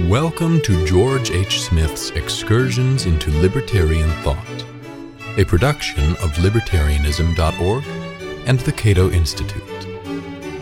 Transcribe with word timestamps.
Welcome 0.00 0.62
to 0.62 0.86
George 0.86 1.30
H. 1.30 1.60
Smith's 1.60 2.08
Excursions 2.12 3.04
into 3.04 3.30
Libertarian 3.42 4.08
Thought, 4.22 4.64
a 5.36 5.44
production 5.44 6.12
of 6.12 6.32
libertarianism.org 6.36 7.84
and 8.46 8.58
the 8.60 8.72
Cato 8.72 9.10
Institute. 9.10 9.62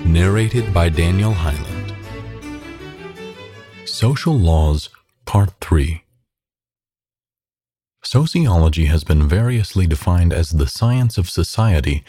Narrated 0.05 0.75
by 0.75 0.89
Daniel 0.89 1.33
Hyland. 1.33 1.95
Social 3.85 4.37
Laws, 4.37 4.89
Part 5.27 5.53
3 5.61 6.03
Sociology 8.03 8.87
has 8.87 9.05
been 9.05 9.29
variously 9.29 9.87
defined 9.87 10.33
as 10.33 10.51
the 10.51 10.67
science 10.67 11.17
of 11.17 11.31
society, 11.31 12.03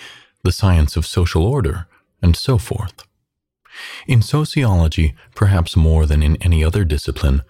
the 0.43 0.51
science 0.51 0.95
of 0.95 1.05
social 1.05 1.45
order, 1.45 1.85
and 2.19 2.35
so 2.35 2.57
forth. 2.57 3.03
In 4.07 4.21
sociology, 4.21 5.15
perhaps 5.35 5.75
more 5.75 6.05
than 6.05 6.21
in 6.23 6.35
any 6.37 6.63
other 6.63 6.83
discipline, 6.83 7.41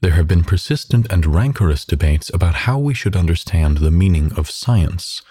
there 0.00 0.12
have 0.12 0.28
been 0.28 0.44
persistent 0.44 1.06
and 1.10 1.26
rancorous 1.26 1.84
debates 1.84 2.30
about 2.32 2.54
how 2.66 2.78
we 2.78 2.94
should 2.94 3.16
understand 3.16 3.78
the 3.78 3.90
meaning 3.90 4.32
of 4.34 4.50
science. 4.50 5.22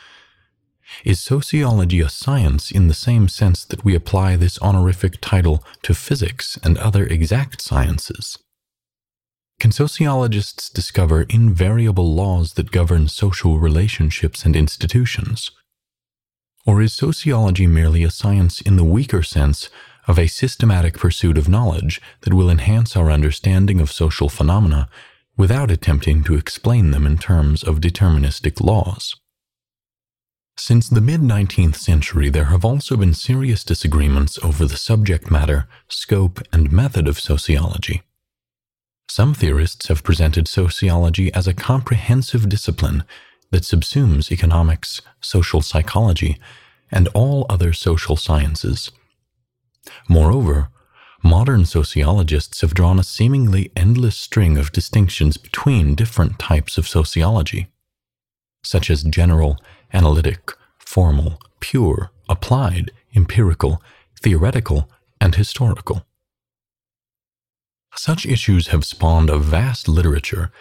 Is 1.04 1.20
sociology 1.20 2.00
a 2.00 2.10
science 2.10 2.72
in 2.72 2.88
the 2.88 2.94
same 2.94 3.27
sense 3.27 3.66
that 3.66 3.84
we 3.84 3.96
apply 3.96 4.36
this 4.36 4.60
honorific 4.60 5.20
title 5.22 5.63
to 5.84 5.94
physics 5.94 6.58
and 6.63 6.77
other 6.77 7.05
exact 7.05 7.62
sciences? 7.62 8.38
Can 9.60 9.72
sociologists 9.72 10.70
discover 10.70 11.24
invariable 11.24 12.13
laws 12.13 12.54
that 12.54 12.72
govern 12.72 13.08
social 13.08 13.58
relationships 13.60 14.46
and 14.46 14.55
institutions? 14.55 15.52
Or 16.66 16.82
is 16.82 16.94
sociology 16.94 17.66
merely 17.66 18.04
a 18.04 18.12
science 18.12 18.62
in 18.62 18.76
the 18.76 18.84
weaker 18.84 19.24
sense 19.24 19.70
of 20.08 20.18
a 20.18 20.28
systematic 20.28 20.98
pursuit 20.98 21.38
of 21.38 21.50
knowledge 21.50 22.02
that 22.22 22.34
will 22.34 22.50
enhance 22.50 22.96
our 22.96 23.12
understanding 23.12 23.82
of 23.82 23.92
social 23.92 24.30
phenomena 24.30 24.90
without 25.36 25.70
attempting 25.70 26.24
to 26.24 26.36
explain 26.36 26.92
them 26.92 27.06
in 27.06 27.18
terms 27.18 27.62
of 27.64 27.82
deterministic 27.82 28.62
laws. 28.62 29.16
Since 30.58 30.90
the 30.90 31.02
mid 31.02 31.22
19th 31.22 31.76
century, 31.76 32.30
there 32.30 32.46
have 32.46 32.66
also 32.66 32.98
been 32.98 33.14
serious 33.14 33.64
disagreements 33.64 34.40
over 34.44 34.66
the 34.66 34.77
subject 34.77 35.30
matter, 35.30 35.68
scope, 35.88 36.42
and 36.52 36.71
method 36.71 37.08
of 37.08 37.20
sociology. 37.20 38.02
Some 39.10 39.36
theorists 39.36 39.88
have 39.88 40.04
presented 40.04 40.48
sociology 40.48 41.32
as 41.34 41.48
a 41.48 41.54
comprehensive 41.54 42.49
discipline 42.49 43.04
that 43.52 43.64
subsumes 43.64 44.32
economics, 44.32 45.02
social 45.21 45.62
psychology, 45.62 46.40
and 46.92 47.08
all 47.10 47.46
other 47.49 47.71
social 47.71 48.16
sciences 48.16 48.92
Moreover, 50.07 50.70
modern 51.24 51.66
sociologists 51.66 52.62
have 52.62 52.74
drawn 52.74 52.99
a 52.99 53.04
seemingly 53.04 53.71
endless 53.76 54.18
string 54.18 54.57
of 54.57 54.71
distinctions 54.71 55.38
between 55.38 55.96
different 55.96 56.40
types 56.40 56.77
of 56.77 56.88
sociology, 56.88 57.68
such 58.63 58.90
as 58.90 59.04
general, 59.04 59.58
analytic, 59.93 60.52
formal, 60.77 61.40
pure, 61.60 62.12
applied, 62.30 62.91
empirical, 63.15 63.82
theoretical, 64.22 64.90
and 65.19 65.35
historical. 65.35 66.06
Such 67.96 68.25
issues 68.25 68.68
have 68.68 68.85
spawned 68.85 69.30
a 69.30 69.40
vast 69.40 69.88
literature 69.88 70.52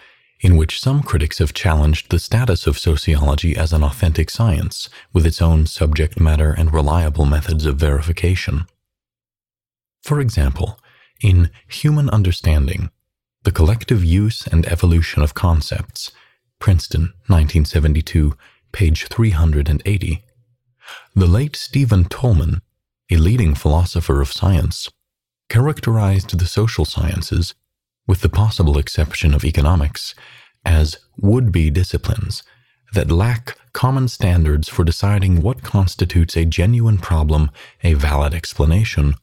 in 0.40 0.56
which 0.56 0.80
some 0.80 1.02
critics 1.02 1.38
have 1.38 1.54
challenged 1.54 2.10
the 2.10 2.18
status 2.18 2.66
of 2.66 2.78
sociology 2.78 3.56
as 3.56 3.72
an 3.72 3.82
authentic 3.82 4.30
science 4.30 4.88
with 5.12 5.26
its 5.26 5.40
own 5.40 5.66
subject 5.66 6.20
matter 6.20 6.52
and 6.52 6.72
reliable 6.72 7.24
methods 7.24 7.66
of 7.66 7.76
verification. 7.76 8.66
For 10.02 10.20
example, 10.20 10.78
in 11.22 11.50
Human 11.68 12.10
Understanding, 12.10 12.90
The 13.42 13.52
Collective 13.52 14.04
Use 14.04 14.46
and 14.46 14.66
Evolution 14.66 15.22
of 15.22 15.34
Concepts, 15.34 16.12
Princeton, 16.58 17.14
1972, 17.26 18.36
page 18.72 19.06
380, 19.08 20.24
the 21.14 21.26
late 21.26 21.56
Stephen 21.56 22.04
Toulmin, 22.04 22.60
a 23.10 23.16
leading 23.16 23.54
philosopher 23.54 24.20
of 24.20 24.32
science, 24.32 24.88
characterized 25.48 26.38
the 26.38 26.46
social 26.46 26.84
sciences, 26.84 27.54
with 28.06 28.20
the 28.20 28.28
possible 28.28 28.78
exception 28.78 29.34
of 29.34 29.44
economics, 29.44 30.14
as 30.64 30.98
would 31.18 31.50
be 31.52 31.70
disciplines 31.70 32.42
that 32.92 33.10
lack 33.10 33.56
common 33.72 34.08
standards 34.08 34.68
for 34.68 34.84
deciding 34.84 35.42
what 35.42 35.62
constitutes 35.62 36.36
a 36.36 36.44
genuine 36.44 36.98
problem, 36.98 37.50
a 37.82 37.94
valid 37.94 38.34
explanation, 38.34 39.14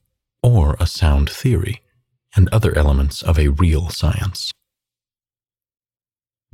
or 0.43 0.75
a 0.79 0.85
sound 0.85 1.29
theory, 1.29 1.81
and 2.35 2.49
other 2.49 2.77
elements 2.77 3.23
of 3.23 3.39
a 3.39 3.47
real 3.47 3.89
science. 3.89 4.51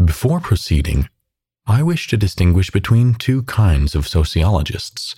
Before 0.03 0.39
proceeding, 0.39 1.09
I 1.65 1.83
wish 1.83 2.07
to 2.07 2.17
distinguish 2.17 2.71
between 2.71 3.15
two 3.15 3.43
kinds 3.43 3.95
of 3.95 4.07
sociologists. 4.07 5.15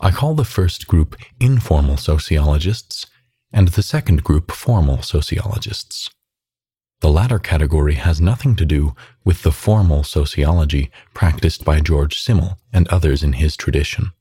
I 0.00 0.10
call 0.10 0.34
the 0.34 0.44
first 0.44 0.88
group 0.88 1.16
informal 1.38 1.96
sociologists, 1.96 3.06
and 3.52 3.68
the 3.68 3.82
second 3.82 4.24
group 4.24 4.50
formal 4.50 5.02
sociologists. 5.02 6.10
The 7.00 7.10
latter 7.10 7.38
category 7.38 7.94
has 7.94 8.20
nothing 8.20 8.56
to 8.56 8.64
do 8.64 8.94
with 9.24 9.42
the 9.42 9.52
formal 9.52 10.02
sociology 10.02 10.90
practiced 11.14 11.64
by 11.64 11.80
George 11.80 12.18
Simmel 12.18 12.58
and 12.72 12.88
others 12.88 13.22
in 13.22 13.34
his 13.34 13.56
tradition. 13.56 14.12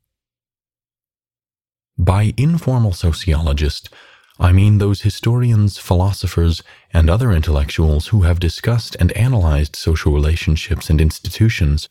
By 1.98 2.34
informal 2.36 2.92
sociologist, 2.92 3.90
I 4.38 4.52
mean 4.52 4.80
those 4.80 5.02
historians, 5.02 5.78
philosophers, 5.78 6.62
and 6.92 7.10
other 7.10 7.32
intellectuals 7.32 8.08
who 8.08 8.24
have 8.24 8.40
discussed 8.40 8.98
and 9.00 9.14
analyzed 9.14 9.78
social 9.78 10.12
relationships 10.12 10.90
and 10.90 11.00
institutions 11.00 11.88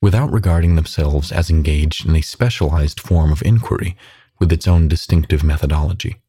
without 0.00 0.32
regarding 0.32 0.76
themselves 0.76 1.32
as 1.32 1.50
engaged 1.50 2.06
in 2.06 2.14
a 2.14 2.20
specialized 2.20 3.00
form 3.00 3.32
of 3.32 3.42
inquiry 3.42 3.96
with 4.38 4.52
its 4.52 4.68
own 4.68 4.86
distinctive 4.86 5.42
methodology. 5.42 6.22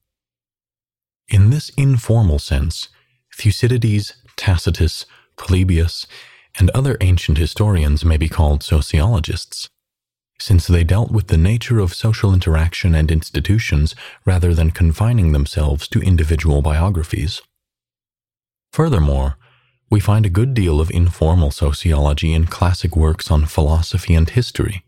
In 1.28 1.52
this 1.52 1.70
informal 1.78 2.40
sense, 2.40 2.90
Thucydides, 3.38 4.16
Tacitus, 4.38 5.06
Polybius, 5.38 6.08
and 6.58 6.72
other 6.72 6.98
ancient 7.00 7.38
historians 7.38 8.04
may 8.04 8.18
be 8.18 8.28
called 8.28 8.64
sociologists 8.64 9.70
since 10.40 10.68
they 10.68 10.84
dealt 10.84 11.12
with 11.12 11.28
the 11.28 11.38
nature 11.38 11.80
of 11.80 11.94
social 11.94 12.34
interaction 12.34 12.96
and 12.96 13.12
institutions 13.12 13.94
rather 14.26 14.54
than 14.54 14.72
confining 14.72 15.32
themselves 15.32 15.88
to 15.90 16.02
individual 16.02 16.62
biographies. 16.62 17.42
Furthermore, 18.72 19.38
we 19.90 20.00
find 20.00 20.26
a 20.26 20.30
good 20.30 20.54
deal 20.54 20.80
of 20.80 20.92
informal 20.92 21.52
sociology 21.52 22.34
in 22.34 22.46
classic 22.46 22.96
works 22.96 23.32
on 23.32 23.46
philosophy 23.46 24.14
and 24.14 24.30
history, 24.30 24.84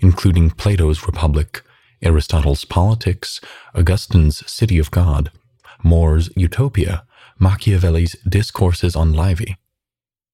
including 0.00 0.50
Plato's 0.50 1.06
Republic, 1.06 1.62
Aristotle's 2.02 2.64
Politics, 2.64 3.40
Augustine's 3.74 4.48
City 4.50 4.78
of 4.78 4.90
God, 4.90 5.30
More's 5.82 6.28
Utopia, 6.36 7.04
Machiavelli's 7.38 8.14
Discourses 8.28 8.94
on 8.94 9.14
Livy, 9.14 9.56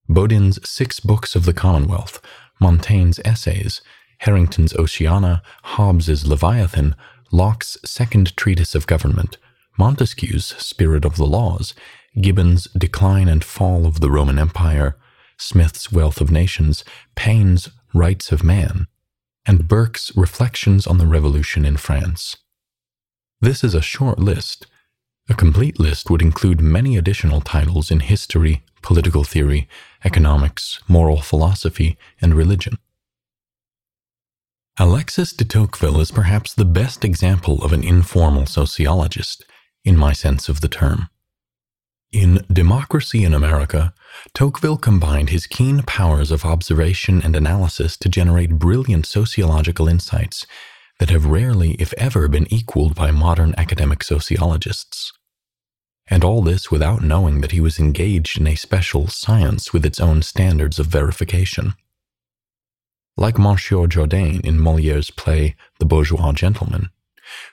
Bodin's 0.08 0.58
Six 0.69 0.98
Books 1.00 1.36
of 1.36 1.44
the 1.44 1.54
Commonwealth, 1.54 2.20
Montaigne's 2.60 3.20
Essays, 3.24 3.80
Harrington's 4.22 4.72
Oceana, 4.76 5.42
Hobbes's 5.64 6.24
Leviathan, 6.28 6.94
Locke's 7.32 7.76
Second 7.84 8.36
Treatise 8.36 8.76
of 8.76 8.86
Government, 8.86 9.36
Montesquieu's 9.76 10.44
Spirit 10.44 11.04
of 11.04 11.16
the 11.16 11.26
Laws, 11.26 11.74
Gibbon's 12.20 12.68
Decline 12.78 13.28
and 13.28 13.42
Fall 13.42 13.84
of 13.84 13.98
the 13.98 14.12
Roman 14.12 14.38
Empire, 14.38 14.96
Smith's 15.38 15.90
Wealth 15.90 16.20
of 16.20 16.30
Nations, 16.30 16.84
Paine's 17.16 17.70
Rights 17.92 18.30
of 18.30 18.44
Man, 18.44 18.86
and 19.44 19.66
Burke's 19.66 20.16
Reflections 20.16 20.86
on 20.86 20.98
the 20.98 21.06
Revolution 21.08 21.64
in 21.64 21.76
France. 21.76 22.36
This 23.40 23.64
is 23.64 23.74
a 23.74 23.82
short 23.82 24.20
list. 24.20 24.68
A 25.28 25.34
complete 25.34 25.80
list 25.80 26.10
would 26.10 26.22
include 26.22 26.60
many 26.60 26.96
additional 26.96 27.40
titles 27.40 27.90
in 27.90 27.98
history, 27.98 28.62
political 28.82 29.25
theory, 29.25 29.68
economics, 30.04 30.78
moral 30.86 31.20
philosophy, 31.20 31.98
and 32.20 32.36
religion. 32.36 32.78
Alexis 34.78 35.34
de 35.34 35.44
Tocqueville 35.44 36.00
is 36.00 36.10
perhaps 36.10 36.54
the 36.54 36.64
best 36.64 37.04
example 37.04 37.62
of 37.62 37.74
an 37.74 37.84
informal 37.84 38.46
sociologist, 38.46 39.44
in 39.84 39.98
my 39.98 40.14
sense 40.14 40.48
of 40.48 40.62
the 40.62 40.69
term. 40.69 41.10
In 42.10 42.46
Democracy 42.50 43.22
in 43.22 43.34
America, 43.34 43.92
Tocqueville 44.32 44.78
combined 44.78 45.28
his 45.28 45.46
keen 45.46 45.82
powers 45.82 46.30
of 46.30 46.46
observation 46.46 47.20
and 47.22 47.36
analysis 47.36 47.98
to 47.98 48.08
generate 48.08 48.58
brilliant 48.58 49.04
sociological 49.04 49.88
insights 49.88 50.46
that 50.98 51.10
have 51.10 51.26
rarely, 51.26 51.72
if 51.72 51.92
ever, 51.98 52.26
been 52.26 52.50
equaled 52.50 52.94
by 52.94 53.10
modern 53.10 53.54
academic 53.58 54.02
sociologists. 54.02 55.12
And 56.06 56.25
all 56.25 56.40
this 56.40 56.70
without 56.70 57.02
knowing 57.02 57.42
that 57.42 57.52
he 57.52 57.60
was 57.60 57.78
engaged 57.78 58.40
in 58.40 58.46
a 58.46 58.54
special 58.54 59.06
science 59.06 59.75
with 59.75 59.84
its 59.84 60.00
own 60.00 60.22
standards 60.22 60.78
of 60.78 60.86
verification 60.86 61.75
like 63.17 63.38
Monsieur 63.38 63.87
Jourdain 63.87 64.41
in 64.41 64.61
Moliere's 64.61 65.11
play 65.11 65.55
The 65.79 65.85
Bourgeois 65.85 66.32
Gentleman, 66.32 66.91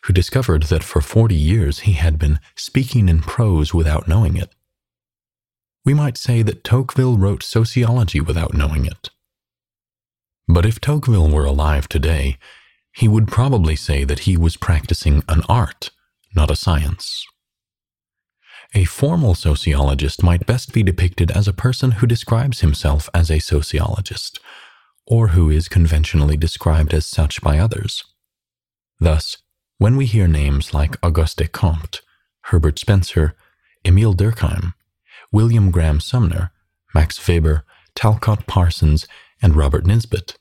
who 0.04 0.14
discovered 0.14 0.64
that 0.64 0.84
for 0.84 1.02
40 1.02 1.36
years 1.36 1.80
he 1.80 1.94
had 1.94 2.18
been 2.18 2.40
speaking 2.56 3.10
in 3.10 3.22
prose 3.22 3.74
without 3.74 4.08
knowing 4.08 4.38
it. 4.38 4.54
we 5.86 5.94
might 5.94 6.18
say 6.18 6.42
that 6.44 6.64
Tocqueville 6.64 7.18
wrote 7.18 7.42
sociology 7.42 8.20
without 8.20 8.54
knowing 8.54 8.86
it. 8.86 9.10
But 10.48 10.66
if 10.66 10.80
Tocqueville 10.80 11.30
were 11.30 11.46
alive 11.46 11.88
today, 11.88 12.38
he 12.92 13.08
would 13.08 13.28
probably 13.28 13.76
say 13.76 14.04
that 14.04 14.20
he 14.20 14.36
was 14.38 14.58
practicing 14.58 15.24
an 15.28 15.42
art, 15.48 15.90
not 16.36 16.52
a 16.52 16.56
science. 16.56 17.26
A 18.76 18.86
formal 18.86 19.34
sociologist 19.36 20.22
might 20.22 20.46
best 20.46 20.74
be 20.74 20.84
depicted 20.84 21.32
as 21.32 21.48
a 21.48 21.54
person 21.54 21.92
who 21.92 22.08
describes 22.08 22.60
himself 22.60 23.10
as 23.14 23.32
a 23.32 23.40
sociologist, 23.40 24.40
or 25.10 25.30
who 25.30 25.50
is 25.50 25.68
conventionally 25.68 26.38
described 26.38 26.94
as 26.94 27.06
such 27.06 27.42
by 27.42 27.58
others. 27.58 28.04
Thus, 29.00 29.38
when 29.78 29.98
we 29.98 30.06
hear 30.06 30.28
names 30.28 30.74
like 30.74 30.98
Auguste 31.04 31.52
Comte, 31.52 32.02
Herbert 32.44 32.80
Spencer, 32.80 33.36
Emile 33.86 34.14
Durkheim, 34.14 34.74
William 35.32 35.72
Graham 35.72 36.00
Sumner, 36.00 36.52
Max 36.94 37.18
Weber, 37.28 37.66
Talcott 37.96 38.46
Parsons, 38.48 39.08
and 39.42 39.56
Robert 39.56 39.86
Nisbet, 39.86 40.38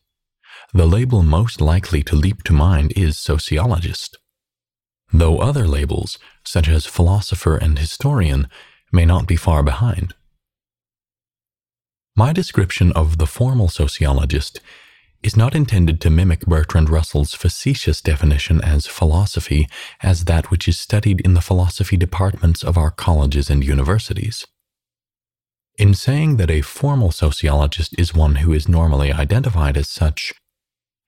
the 0.74 0.86
label 0.86 1.22
most 1.22 1.60
likely 1.60 2.02
to 2.02 2.16
leap 2.16 2.42
to 2.44 2.52
mind 2.52 2.92
is 2.96 3.16
sociologist 3.16 4.18
though 5.12 5.38
other 5.38 5.66
labels, 5.66 6.18
such 6.44 6.68
as 6.68 6.86
philosopher 6.86 7.56
and 7.56 7.78
historian, 7.78 8.48
may 8.92 9.04
not 9.04 9.26
be 9.26 9.36
far 9.36 9.62
behind. 9.62 10.14
My 12.18 12.32
description 12.32 12.90
of 12.94 13.18
the 13.18 13.28
formal 13.28 13.68
sociologist 13.68 14.60
is 15.22 15.36
not 15.36 15.54
intended 15.54 16.00
to 16.00 16.10
mimic 16.10 16.40
Bertrand 16.40 16.90
Russell's 16.90 17.32
facetious 17.32 18.00
definition 18.02 18.60
as 18.60 18.88
philosophy 18.88 19.68
as 20.02 20.24
that 20.24 20.50
which 20.50 20.66
is 20.66 20.76
studied 20.76 21.20
in 21.20 21.34
the 21.34 21.40
philosophy 21.40 21.96
departments 21.96 22.64
of 22.64 22.76
our 22.76 22.90
colleges 22.90 23.48
and 23.48 23.64
universities. 23.64 24.44
In 25.78 25.94
saying 25.94 26.38
that 26.38 26.50
a 26.50 26.60
formal 26.60 27.12
sociologist 27.12 27.94
is 27.96 28.16
one 28.16 28.34
who 28.42 28.52
is 28.52 28.68
normally 28.68 29.12
identified 29.12 29.76
as 29.76 29.88
such, 29.88 30.34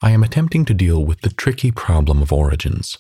I 0.01 0.13
am 0.13 0.23
attempting 0.23 0.65
to 0.67 0.75
deal 0.75 1.05
with 1.05 1.23
the 1.23 1.31
tricky 1.31 1.73
problem 1.73 2.23
of 2.23 2.33
origins. 2.33 2.99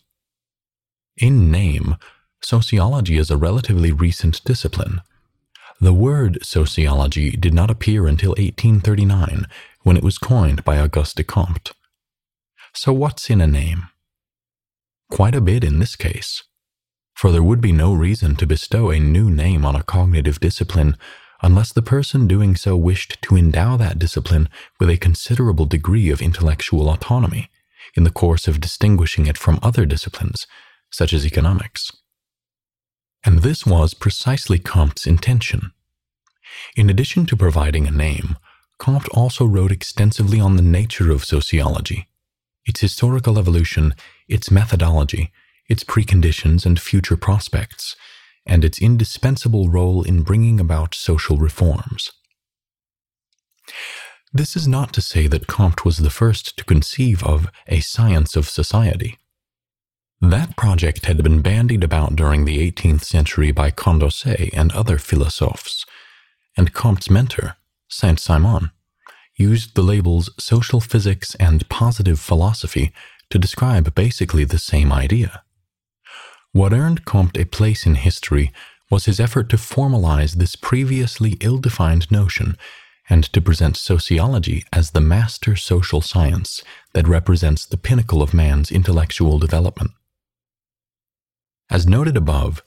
In 1.17 1.49
name, 1.49 1.95
sociology 2.43 3.19
is 3.19 3.31
a 3.31 3.37
relatively 3.37 3.93
recent 3.93 4.43
discipline. 4.43 5.01
The 5.83 5.95
word 5.95 6.45
sociology 6.45 7.31
did 7.31 7.55
not 7.55 7.71
appear 7.71 8.07
until 8.07 8.33
1839 8.33 9.47
when 9.81 9.97
it 9.97 10.03
was 10.03 10.19
coined 10.19 10.63
by 10.63 10.79
Auguste 10.79 11.27
Comte. 11.27 11.73
So, 12.75 12.93
what's 12.93 13.31
in 13.31 13.41
a 13.41 13.47
name? 13.47 13.89
Quite 15.11 15.35
a 15.35 15.41
bit 15.41 15.65
in 15.65 15.79
this 15.79 15.97
case, 15.97 16.43
for 17.15 17.33
there 17.33 17.43
would 17.43 17.63
be 17.63 17.73
no 17.73 17.95
reason 17.95 18.37
to 18.37 18.47
bestow 18.47 18.91
a 18.91 19.01
new 19.01 19.31
name 19.31 19.65
on 19.65 19.75
a 19.75 19.83
cognitive 19.83 20.39
discipline 20.39 20.99
unless 21.41 21.73
the 21.73 21.81
person 21.81 22.27
doing 22.27 22.57
so 22.57 22.77
wished 22.77 23.17
to 23.23 23.35
endow 23.35 23.79
that 23.79 23.99
discipline 23.99 24.51
with 24.79 24.91
a 24.91 24.99
considerable 24.99 25.65
degree 25.65 26.11
of 26.11 26.21
intellectual 26.21 26.91
autonomy 26.91 27.49
in 27.97 28.05
the 28.05 28.11
course 28.11 28.47
of 28.47 28.61
distinguishing 28.61 29.27
it 29.27 29.39
from 29.39 29.59
other 29.63 29.87
disciplines 29.87 30.47
such 30.91 31.15
as 31.15 31.25
economics. 31.25 31.91
And 33.25 33.41
this 33.41 33.67
was 33.67 33.95
precisely 33.95 34.59
Comte's 34.59 35.07
intention. 35.07 35.73
In 36.77 36.89
addition 36.91 37.27
to 37.27 37.37
providing 37.37 37.87
a 37.87 37.91
name, 37.91 38.37
Comte 38.79 39.09
also 39.11 39.45
wrote 39.45 39.73
extensively 39.73 40.41
on 40.41 40.57
the 40.57 40.63
nature 40.63 41.11
of 41.11 41.25
sociology, 41.25 42.09
its 42.65 42.81
historical 42.81 43.39
evolution, 43.39 43.95
its 44.27 44.51
methodology, 44.51 45.33
its 45.69 45.85
preconditions 45.85 46.65
and 46.65 46.81
future 46.81 47.17
prospects, 47.17 47.95
and 48.47 48.65
its 48.65 48.81
indispensable 48.81 49.69
role 49.69 50.03
in 50.03 50.23
bringing 50.23 50.59
about 50.59 50.95
social 50.95 51.37
reforms. 51.37 52.11
This 54.33 54.57
is 54.57 54.67
not 54.67 54.93
to 54.95 55.01
say 55.03 55.27
that 55.27 55.47
Comte 55.47 55.85
was 55.85 55.99
the 55.99 56.11
first 56.11 56.57
to 56.57 56.65
conceive 56.65 57.23
of 57.23 57.49
a 57.67 57.81
science 57.81 58.35
of 58.35 58.49
society. 58.49 59.19
That 60.23 60.55
project 60.55 61.07
had 61.07 61.23
been 61.23 61.41
bandied 61.41 61.83
about 61.83 62.15
during 62.15 62.45
the 62.45 62.71
18th 62.71 63.05
century 63.05 63.53
by 63.53 63.71
Condorcet 63.71 64.51
and 64.53 64.71
other 64.73 64.99
philosophes, 64.99 65.87
and 66.59 66.75
Comte's 66.75 67.09
mentor, 67.09 67.57
Saint 67.89 68.21
Simon, 68.21 68.71
used 69.37 69.75
the 69.75 69.83
labels 69.83 70.29
social 70.39 70.79
physics 70.79 71.35
and 71.37 71.67
positive 71.71 72.21
philosophy 72.21 72.93
to 73.31 73.39
describe 73.39 73.95
basically 73.95 74.45
the 74.45 74.59
same 74.59 74.93
idea. 74.93 75.43
What 76.53 76.75
earned 76.75 77.07
Comte 77.07 77.39
a 77.39 77.47
place 77.47 77.87
in 77.87 77.95
history 77.95 78.53
was 78.91 79.07
his 79.07 79.21
effort 79.21 79.49
to 79.49 79.57
formalize 79.57 80.35
this 80.35 80.55
previously 80.55 81.39
ill 81.41 81.57
defined 81.57 82.11
notion 82.11 82.59
and 83.09 83.25
to 83.33 83.41
present 83.41 83.77
sociology 83.79 84.67
as 84.71 84.91
the 84.91 85.01
master 85.01 85.57
social 85.57 86.03
science 86.03 86.63
that 86.93 87.09
represents 87.09 87.65
the 87.65 87.79
pinnacle 87.79 88.21
of 88.21 88.35
man's 88.35 88.71
intellectual 88.71 89.39
development. 89.39 89.93
As 91.71 91.87
noted 91.87 92.17
above, 92.17 92.65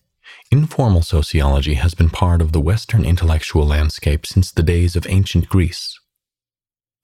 informal 0.50 1.02
sociology 1.02 1.74
has 1.74 1.94
been 1.94 2.10
part 2.10 2.42
of 2.42 2.54
the 2.54 2.62
Western 2.62 3.04
intellectual 3.04 3.68
landscape 3.68 4.26
since 4.26 4.50
the 4.50 4.64
days 4.64 4.96
of 4.96 5.06
ancient 5.10 5.50
Greece. 5.50 6.00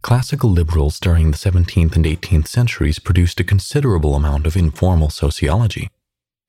Classical 0.01 0.49
liberals 0.49 0.97
during 0.97 1.31
the 1.31 1.37
17th 1.37 1.97
and 1.97 2.05
18th 2.05 2.47
centuries 2.47 2.99
produced 2.99 3.41
a 3.41 3.43
considerable 3.43 4.15
amount 4.15 4.47
of 4.47 4.55
informal 4.55 5.09
sociology, 5.09 5.89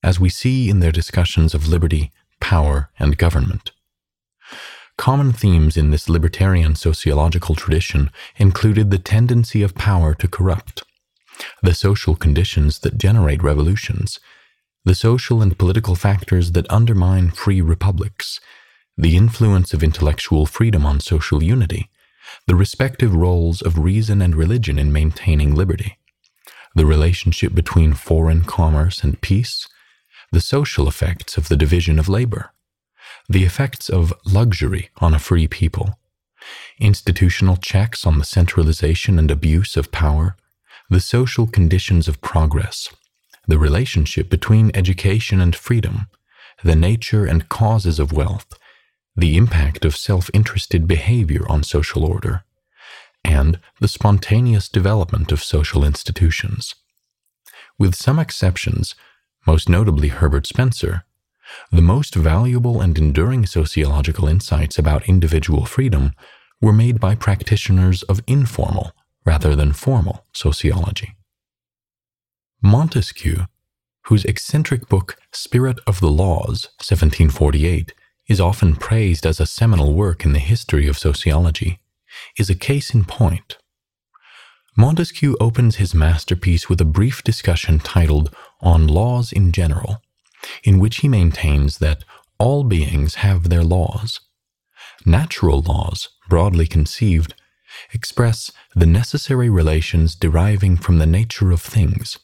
as 0.04 0.20
we 0.20 0.28
see 0.28 0.70
in 0.70 0.78
their 0.78 0.92
discussions 0.92 1.52
of 1.52 1.66
liberty, 1.66 2.12
power, 2.38 2.90
and 3.00 3.18
government. 3.18 3.72
Common 4.96 5.32
themes 5.32 5.76
in 5.76 5.90
this 5.90 6.08
libertarian 6.08 6.76
sociological 6.76 7.56
tradition 7.56 8.12
included 8.36 8.92
the 8.92 8.98
tendency 8.98 9.64
of 9.64 9.74
power 9.74 10.14
to 10.14 10.28
corrupt, 10.28 10.84
the 11.60 11.74
social 11.74 12.14
conditions 12.14 12.78
that 12.80 12.98
generate 12.98 13.42
revolutions, 13.42 14.20
the 14.84 14.94
social 14.94 15.42
and 15.42 15.58
political 15.58 15.94
factors 15.94 16.52
that 16.52 16.70
undermine 16.70 17.30
free 17.30 17.60
republics, 17.60 18.40
the 18.96 19.16
influence 19.16 19.74
of 19.74 19.82
intellectual 19.82 20.46
freedom 20.46 20.86
on 20.86 21.00
social 21.00 21.42
unity, 21.42 21.90
the 22.46 22.54
respective 22.54 23.14
roles 23.14 23.60
of 23.60 23.78
reason 23.78 24.22
and 24.22 24.34
religion 24.34 24.78
in 24.78 24.92
maintaining 24.92 25.54
liberty, 25.54 25.98
the 26.74 26.86
relationship 26.86 27.54
between 27.54 27.92
foreign 27.92 28.42
commerce 28.42 29.02
and 29.02 29.20
peace, 29.20 29.68
the 30.32 30.40
social 30.40 30.88
effects 30.88 31.36
of 31.36 31.48
the 31.48 31.56
division 31.56 31.98
of 31.98 32.08
labor, 32.08 32.52
the 33.28 33.44
effects 33.44 33.88
of 33.88 34.14
luxury 34.24 34.90
on 34.98 35.12
a 35.12 35.18
free 35.18 35.48
people, 35.48 35.98
institutional 36.78 37.56
checks 37.56 38.06
on 38.06 38.18
the 38.18 38.24
centralization 38.24 39.18
and 39.18 39.30
abuse 39.30 39.76
of 39.76 39.92
power, 39.92 40.36
the 40.88 41.00
social 41.00 41.46
conditions 41.46 42.08
of 42.08 42.20
progress, 42.20 42.88
the 43.46 43.58
relationship 43.58 44.28
between 44.30 44.70
education 44.74 45.40
and 45.40 45.56
freedom, 45.56 46.08
the 46.62 46.76
nature 46.76 47.24
and 47.24 47.48
causes 47.48 47.98
of 47.98 48.12
wealth, 48.12 48.58
the 49.16 49.36
impact 49.36 49.84
of 49.84 49.96
self 49.96 50.30
interested 50.32 50.86
behavior 50.86 51.44
on 51.48 51.62
social 51.62 52.04
order, 52.04 52.44
and 53.24 53.58
the 53.80 53.88
spontaneous 53.88 54.68
development 54.68 55.32
of 55.32 55.42
social 55.42 55.84
institutions. 55.84 56.74
With 57.78 57.94
some 57.94 58.18
exceptions, 58.18 58.94
most 59.46 59.68
notably 59.68 60.08
Herbert 60.08 60.46
Spencer, 60.46 61.04
the 61.72 61.82
most 61.82 62.14
valuable 62.14 62.80
and 62.80 62.96
enduring 62.96 63.46
sociological 63.46 64.28
insights 64.28 64.78
about 64.78 65.08
individual 65.08 65.64
freedom 65.64 66.12
were 66.60 66.72
made 66.72 67.00
by 67.00 67.14
practitioners 67.14 68.02
of 68.04 68.22
informal 68.26 68.92
rather 69.24 69.56
than 69.56 69.72
formal 69.72 70.24
sociology. 70.32 71.16
Montesquieu, 72.62 73.46
whose 74.02 74.26
eccentric 74.26 74.86
book 74.86 75.16
Spirit 75.32 75.78
of 75.86 76.00
the 76.00 76.10
Laws, 76.10 76.68
1748, 76.76 77.94
is 78.28 78.38
often 78.38 78.76
praised 78.76 79.24
as 79.24 79.40
a 79.40 79.46
seminal 79.46 79.94
work 79.94 80.26
in 80.26 80.34
the 80.34 80.38
history 80.38 80.86
of 80.86 80.98
sociology, 80.98 81.80
is 82.36 82.50
a 82.50 82.54
case 82.54 82.92
in 82.92 83.04
point. 83.04 83.56
Montesquieu 84.76 85.36
opens 85.40 85.76
his 85.76 85.94
masterpiece 85.94 86.68
with 86.68 86.82
a 86.82 86.84
brief 86.84 87.24
discussion 87.24 87.78
titled 87.78 88.34
On 88.60 88.86
Laws 88.86 89.32
in 89.32 89.52
General, 89.52 90.02
in 90.62 90.78
which 90.78 90.98
he 90.98 91.08
maintains 91.08 91.78
that 91.78 92.04
all 92.38 92.62
beings 92.62 93.16
have 93.16 93.48
their 93.48 93.64
laws. 93.64 94.20
Natural 95.06 95.62
laws, 95.62 96.10
broadly 96.28 96.66
conceived, 96.66 97.34
express 97.94 98.52
the 98.74 98.86
necessary 98.86 99.48
relations 99.48 100.14
deriving 100.14 100.76
from 100.76 100.98
the 100.98 101.06
nature 101.06 101.52
of 101.52 101.62
things 101.62 102.18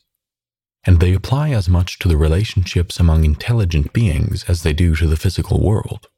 and 0.86 1.00
they 1.00 1.12
apply 1.12 1.50
as 1.50 1.68
much 1.68 1.98
to 1.98 2.08
the 2.08 2.16
relationships 2.16 3.00
among 3.00 3.24
intelligent 3.24 3.92
beings 3.92 4.44
as 4.48 4.62
they 4.62 4.72
do 4.72 4.94
to 4.96 5.06
the 5.06 5.16
physical 5.16 5.60
world. 5.60 6.08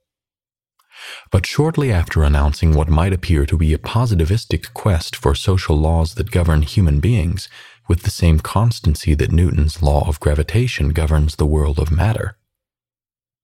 But 1.31 1.47
shortly 1.47 1.91
after 1.91 2.23
announcing 2.23 2.75
what 2.75 2.89
might 2.89 3.13
appear 3.13 3.47
to 3.47 3.57
be 3.57 3.73
a 3.73 3.79
positivistic 3.79 4.75
quest 4.75 5.17
for 5.17 5.35
social 5.35 5.77
laws 5.77 6.15
that 6.15 6.31
govern 6.31 6.63
human 6.63 7.01
beings 7.01 7.49
with 7.89 8.03
the 8.03 8.11
same 8.11 8.41
constancy 8.41 9.15
that 9.15 9.33
Newton's 9.33 9.83
law 9.83 10.07
of 10.07 10.21
gravitation 10.21 10.91
governs 10.91 11.37
the 11.37 11.47
world 11.47 11.79
of 11.79 11.91
matter, 11.91 12.37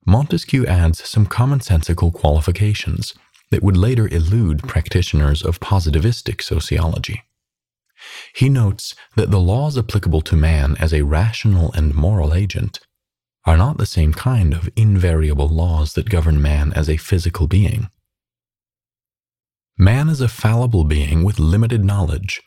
Montesquieu 0.06 0.66
adds 0.66 1.08
some 1.08 1.26
commonsensical 1.26 2.12
qualifications 2.12 3.14
that 3.50 3.62
would 3.62 3.76
later 3.76 4.06
elude 4.08 4.62
practitioners 4.62 5.42
of 5.42 5.60
positivistic 5.60 6.42
sociology. 6.42 7.22
He 8.34 8.48
notes 8.48 8.94
that 9.16 9.30
the 9.30 9.40
laws 9.40 9.78
applicable 9.78 10.22
to 10.22 10.36
man 10.36 10.76
as 10.78 10.92
a 10.92 11.02
rational 11.02 11.72
and 11.72 11.94
moral 11.94 12.34
agent 12.34 12.80
are 13.44 13.56
not 13.56 13.78
the 13.78 13.86
same 13.86 14.12
kind 14.12 14.54
of 14.54 14.68
invariable 14.76 15.48
laws 15.48 15.92
that 15.94 16.08
govern 16.08 16.40
man 16.40 16.72
as 16.74 16.88
a 16.88 16.96
physical 16.96 17.46
being. 17.46 17.88
Man 19.76 20.08
is 20.08 20.20
a 20.20 20.28
fallible 20.28 20.84
being 20.84 21.24
with 21.24 21.38
limited 21.38 21.84
knowledge, 21.84 22.40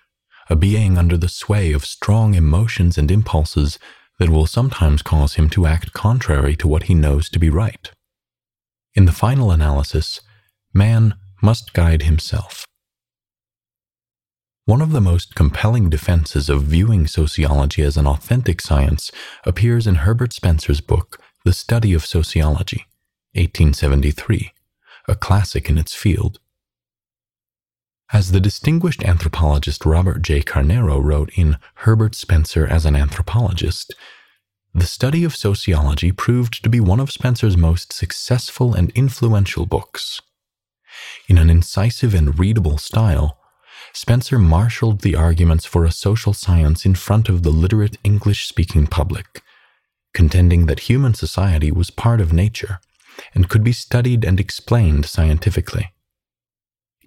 a 0.50 0.56
being 0.56 0.98
under 0.98 1.18
the 1.18 1.30
sway 1.30 1.74
of 1.74 1.86
strong 1.86 2.34
emotions 2.34 2.98
and 2.98 3.12
impulses 3.12 3.78
that 4.18 4.30
will 4.30 4.48
sometimes 4.48 5.02
cause 5.02 5.36
him 5.36 5.50
to 5.50 5.66
act 5.66 5.94
contrary 5.94 6.56
to 6.56 6.68
what 6.68 6.84
he 6.84 6.94
knows 6.94 7.30
to 7.30 7.40
be 7.40 7.50
right. 7.50 7.92
In 8.96 9.06
the 9.06 9.12
final 9.12 9.52
analysis, 9.52 10.22
man 10.74 11.16
must 11.42 11.74
guide 11.74 12.04
himself. 12.04 12.66
One 14.68 14.82
of 14.82 14.92
the 14.92 15.00
most 15.00 15.34
compelling 15.34 15.90
defenses 15.90 16.50
of 16.50 16.64
viewing 16.64 17.08
sociology 17.08 17.84
as 17.84 17.96
an 17.96 18.06
authentic 18.06 18.60
science 18.60 19.14
appears 19.46 19.88
in 19.88 19.96
Herbert 19.96 20.34
Spencer's 20.34 20.82
book, 20.82 21.22
The 21.46 21.54
Study 21.54 21.94
of 21.94 22.06
Sociology, 22.06 22.86
1873, 23.32 24.52
a 25.08 25.16
classic 25.16 25.70
in 25.70 25.78
its 25.78 25.94
field. 25.94 26.42
As 28.12 28.34
the 28.34 28.42
distinguished 28.42 29.06
anthropologist 29.06 29.86
Robert 29.86 30.22
J. 30.22 30.42
Carneiro 30.42 31.02
wrote 31.02 31.32
in 31.38 31.60
Herbert 31.76 32.14
Spencer 32.14 32.68
as 32.68 32.86
an 32.86 32.94
Anthropologist, 32.94 33.96
the 34.76 34.86
study 34.86 35.24
of 35.24 35.34
sociology 35.34 36.12
proved 36.12 36.62
to 36.62 36.70
be 36.70 36.82
one 36.82 37.00
of 37.00 37.10
Spencer's 37.10 37.56
most 37.56 37.94
successful 37.94 38.74
and 38.74 38.90
influential 38.90 39.66
books. 39.66 40.22
In 41.30 41.38
an 41.38 41.50
incisive 41.50 42.14
and 42.14 42.38
readable 42.38 42.78
style, 42.78 43.40
Spencer 43.98 44.38
marshaled 44.38 45.02
the 45.02 45.16
arguments 45.16 45.66
for 45.66 45.84
a 45.84 45.92
social 45.92 46.32
science 46.32 46.86
in 46.86 46.94
front 46.94 47.30
of 47.30 47.42
the 47.42 47.50
literate 47.50 47.98
English 48.04 48.48
speaking 48.48 48.86
public, 48.86 49.42
contending 50.14 50.68
that 50.68 50.82
human 50.82 51.16
society 51.16 51.72
was 51.72 51.90
part 51.90 52.22
of 52.22 52.32
nature 52.32 52.80
and 53.34 53.50
could 53.50 53.64
be 53.64 53.74
studied 53.74 54.24
and 54.24 54.40
explained 54.40 55.08
scientifically. 55.08 55.96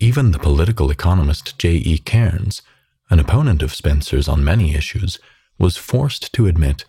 Even 0.01 0.33
the 0.33 0.41
political 0.41 0.91
economist 0.91 1.57
J. 1.61 1.75
E. 1.75 1.97
Cairnes, 1.99 2.61
an 3.09 3.21
opponent 3.21 3.63
of 3.63 3.73
Spencer's 3.73 4.27
on 4.27 4.43
many 4.43 4.75
issues, 4.75 5.21
was 5.61 5.77
forced 5.77 6.33
to 6.33 6.49
admit 6.49 6.85